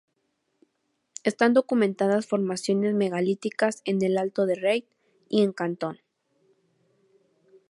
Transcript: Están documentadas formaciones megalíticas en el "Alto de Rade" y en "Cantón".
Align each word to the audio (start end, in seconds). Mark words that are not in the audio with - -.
Están 1.23 1.53
documentadas 1.53 2.25
formaciones 2.25 2.95
megalíticas 2.95 3.83
en 3.85 4.01
el 4.03 4.17
"Alto 4.17 4.47
de 4.47 4.55
Rade" 4.55 4.87
y 5.29 5.43
en 5.43 5.53
"Cantón". 5.53 5.99